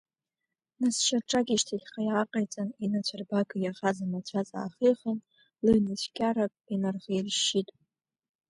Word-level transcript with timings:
Нас 0.81 0.95
шьаҿак 1.05 1.47
ишьҭахьҟа 1.53 2.01
иааҟаиҵан, 2.05 2.69
инацәарбага 2.83 3.57
иахаз 3.59 3.97
амацәаз 4.03 4.49
аахихын, 4.59 5.19
лыҩнацәкьарак 5.65 6.53
инарха-иршьшьит. 6.73 7.69